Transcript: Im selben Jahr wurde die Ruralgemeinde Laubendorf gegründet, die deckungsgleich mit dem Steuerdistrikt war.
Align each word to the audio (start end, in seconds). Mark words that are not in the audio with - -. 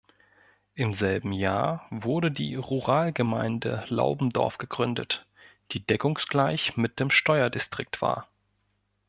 Im 0.73 0.95
selben 0.95 1.31
Jahr 1.31 1.85
wurde 1.91 2.31
die 2.31 2.55
Ruralgemeinde 2.55 3.85
Laubendorf 3.89 4.57
gegründet, 4.57 5.27
die 5.73 5.85
deckungsgleich 5.85 6.75
mit 6.75 6.99
dem 6.99 7.11
Steuerdistrikt 7.11 8.01
war. 8.01 8.27